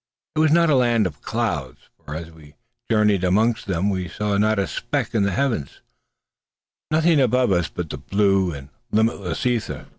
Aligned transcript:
It 0.35 0.39
was 0.39 0.51
not 0.51 0.71
a 0.71 0.75
land 0.75 1.05
of 1.05 1.21
clouds, 1.21 1.77
for 2.03 2.15
as 2.15 2.31
we 2.31 2.55
journeyed 2.89 3.23
amongst 3.23 3.67
them 3.67 3.91
we 3.91 4.07
saw 4.07 4.35
not 4.39 4.57
a 4.57 4.65
speck 4.65 5.13
in 5.13 5.21
the 5.21 5.31
heavens; 5.31 5.81
nothing 6.89 7.21
above 7.21 7.51
us 7.51 7.69
but 7.69 7.91
the 7.91 7.99
blue 7.99 8.51
and 8.51 8.69
limitless 8.89 9.45
ether. 9.45 9.89